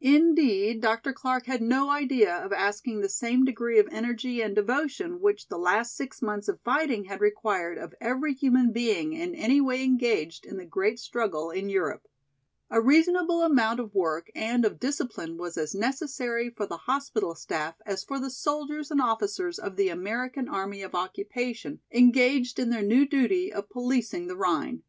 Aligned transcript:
Indeed 0.00 0.80
Dr. 0.80 1.12
Clark 1.12 1.44
had 1.44 1.60
no 1.60 1.90
idea 1.90 2.34
of 2.34 2.50
asking 2.50 3.00
the 3.02 3.10
same 3.10 3.44
degree 3.44 3.78
of 3.78 3.88
energy 3.92 4.40
and 4.40 4.54
devotion 4.54 5.20
which 5.20 5.48
the 5.48 5.58
last 5.58 5.94
six 5.94 6.22
months 6.22 6.48
of 6.48 6.62
fighting 6.62 7.04
had 7.04 7.20
required 7.20 7.76
of 7.76 7.94
every 8.00 8.32
human 8.32 8.72
being 8.72 9.12
in 9.12 9.34
any 9.34 9.60
way 9.60 9.84
engaged 9.84 10.46
in 10.46 10.56
the 10.56 10.64
great 10.64 10.98
struggle 10.98 11.50
in 11.50 11.68
Europe. 11.68 12.08
A 12.70 12.80
reasonable 12.80 13.42
amount 13.42 13.80
of 13.80 13.94
work 13.94 14.30
and 14.34 14.64
of 14.64 14.80
discipline 14.80 15.36
was 15.36 15.58
as 15.58 15.74
necessary 15.74 16.48
for 16.48 16.64
the 16.64 16.78
hospital 16.88 17.34
staff 17.34 17.74
as 17.84 18.02
for 18.02 18.18
the 18.18 18.30
soldiers 18.30 18.90
and 18.90 19.02
officers 19.02 19.58
of 19.58 19.76
the 19.76 19.90
American 19.90 20.48
Army 20.48 20.80
of 20.80 20.94
Occupation 20.94 21.80
engaged 21.92 22.58
in 22.58 22.70
their 22.70 22.80
new 22.82 23.06
duty 23.06 23.52
of 23.52 23.68
policing 23.68 24.26
the 24.26 24.36
Rhine. 24.36 24.84